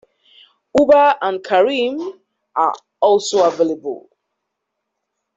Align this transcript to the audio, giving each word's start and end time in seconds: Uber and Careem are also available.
Uber 0.79 1.15
and 1.21 1.41
Careem 1.43 2.19
are 2.55 2.73
also 3.01 3.47
available. 3.47 4.09